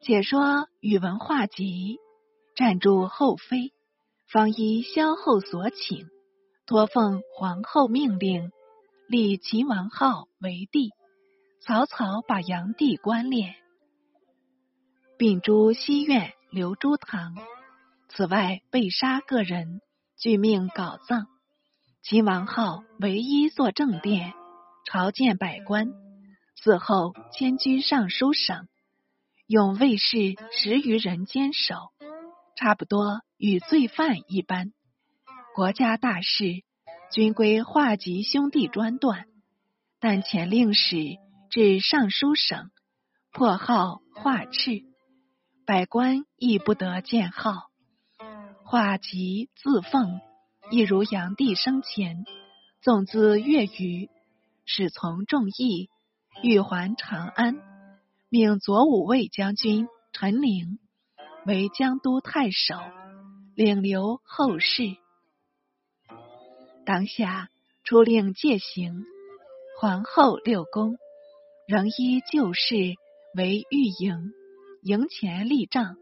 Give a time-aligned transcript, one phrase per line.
[0.00, 1.98] 且说宇文化及
[2.56, 3.72] 暂住后妃，
[4.30, 6.06] 方依萧后所请，
[6.66, 8.50] 托奉皇后命令，
[9.08, 10.90] 立秦王号为帝。
[11.60, 13.52] 草草把炀帝官殓，
[15.18, 17.34] 并诛西苑、刘诸堂。
[18.08, 19.80] 此外，被杀个人，
[20.16, 21.26] 俱命稿葬。
[22.02, 24.32] 秦王号唯一坐正殿，
[24.86, 25.88] 朝见百官。
[26.54, 28.68] 死后迁居尚书省。
[29.48, 31.74] 用卫士十余人坚守，
[32.54, 34.74] 差不多与罪犯一般。
[35.54, 36.64] 国家大事
[37.10, 39.24] 均归华吉兄弟专断，
[40.00, 40.98] 但前令史
[41.48, 42.70] 至尚书省，
[43.32, 44.82] 破号化赤，
[45.64, 47.70] 百官亦不得见号。
[48.64, 50.20] 华吉自奉，
[50.70, 52.26] 亦如炀帝生前，
[52.82, 54.10] 纵资越余，
[54.66, 55.88] 使从众议，
[56.42, 57.77] 欲还长安。
[58.30, 60.78] 命左武卫将军陈灵
[61.46, 62.74] 为江都太守，
[63.54, 64.82] 领留后事。
[66.84, 67.48] 当下
[67.84, 69.06] 出令戒行，
[69.80, 70.98] 皇后六宫
[71.66, 72.74] 仍依旧事
[73.34, 74.34] 为御营，
[74.82, 75.96] 营前立帐，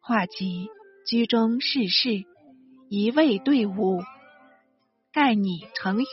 [0.00, 0.68] 画及
[1.06, 2.24] 居中事事，
[2.88, 4.02] 一位队伍，
[5.12, 6.06] 盖拟成余。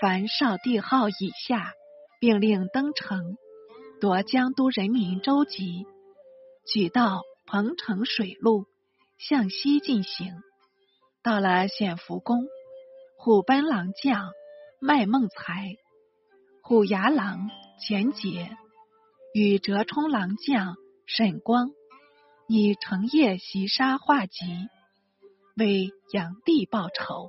[0.00, 1.72] 凡少帝号以下，
[2.20, 3.36] 并令登城。
[3.98, 5.86] 夺江都人民舟楫，
[6.66, 8.66] 取道彭城水路
[9.16, 10.34] 向西进行。
[11.22, 12.44] 到了显福宫，
[13.16, 14.32] 虎贲郎将
[14.80, 15.76] 麦孟才、
[16.62, 17.48] 虎牙郎
[17.80, 18.54] 钱杰
[19.32, 21.70] 与折冲郎将沈光，
[22.48, 24.44] 以成夜袭杀华吉，
[25.56, 27.28] 为炀帝报仇。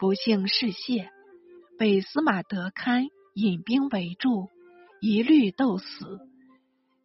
[0.00, 1.10] 不幸事泄，
[1.78, 4.48] 被司马德堪引兵围住。
[5.04, 6.20] 一律斗死，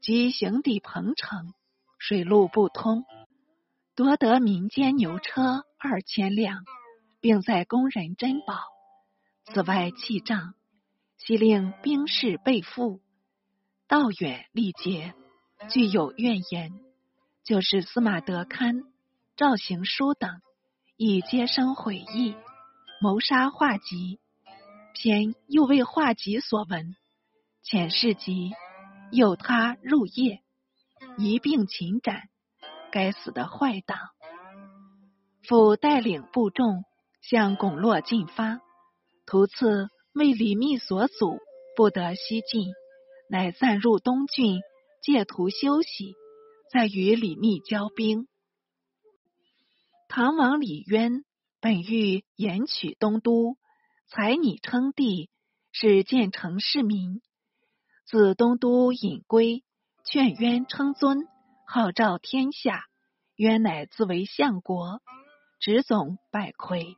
[0.01, 1.55] 即行抵彭城，
[1.97, 3.05] 水路不通，
[3.95, 6.63] 夺得民间牛车二千辆，
[7.21, 8.53] 并在工人珍宝。
[9.45, 10.53] 此外弃仗，
[11.17, 13.01] 悉令兵士备赋，
[13.87, 15.15] 道远力竭，
[15.71, 16.71] 具有怨言。
[17.43, 18.83] 就是司马德堪、
[19.35, 20.39] 赵行书等，
[20.97, 22.35] 亦皆生悔意，
[23.01, 24.19] 谋杀画集。
[24.93, 26.95] 偏又为画集所闻。
[27.69, 28.51] 遣事急，
[29.11, 30.41] 诱他入夜，
[31.17, 32.29] 一并擒斩。
[32.93, 33.99] 该死的坏党！
[35.43, 36.85] 复带领部众
[37.21, 38.61] 向巩洛进发，
[39.25, 41.39] 途次为李密所阻，
[41.75, 42.71] 不得西进，
[43.29, 44.61] 乃暂入东郡，
[45.03, 46.15] 借途休息，
[46.71, 48.29] 再与李密交兵。
[50.07, 51.25] 唐王李渊
[51.59, 53.57] 本欲延取东都，
[54.07, 55.29] 才拟称帝，
[55.73, 57.21] 使建成市民。
[58.09, 59.65] 自东都引归，
[60.05, 61.27] 劝渊称尊，
[61.65, 62.85] 号召天下。
[63.35, 65.01] 渊乃自为相国，
[65.59, 66.95] 执总百魁。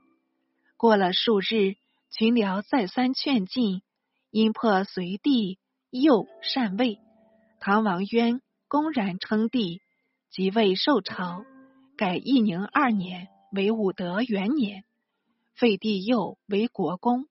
[0.77, 1.77] 过了数日，
[2.11, 3.81] 群僚再三劝进，
[4.29, 5.57] 因破隋帝
[5.89, 6.99] 右禅位，
[7.59, 9.81] 唐王渊公然称帝，
[10.29, 11.43] 即位受朝，
[11.97, 14.83] 改义宁二年为武德元年，
[15.55, 17.25] 废帝右为国公，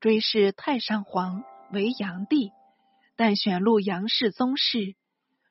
[0.00, 2.52] 追谥太上皇为炀帝。
[3.16, 4.94] 但选录杨氏宗室，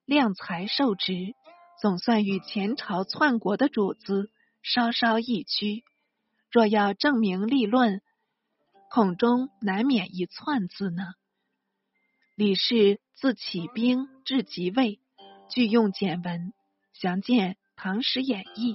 [0.06, 1.34] 量才受职，
[1.82, 4.30] 总算与前朝篡国的主子
[4.62, 5.84] 稍稍异曲。
[6.52, 8.02] 若要证明立论，
[8.90, 11.04] 恐中难免一篡字呢。
[12.36, 15.00] 李氏自起兵至即位，
[15.50, 16.54] 俱用简文，
[16.94, 18.74] 详见《唐史演义》。